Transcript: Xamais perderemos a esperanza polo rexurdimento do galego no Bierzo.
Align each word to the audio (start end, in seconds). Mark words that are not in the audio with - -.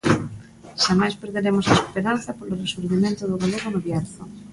Xamais 0.83 1.19
perderemos 1.21 1.65
a 1.67 1.73
esperanza 1.79 2.37
polo 2.37 2.59
rexurdimento 2.63 3.23
do 3.27 3.39
galego 3.43 3.67
no 3.71 3.83
Bierzo. 3.85 4.23